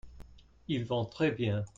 Ils 0.67 0.83
vont 0.83 1.05
très 1.05 1.29
bien. 1.29 1.63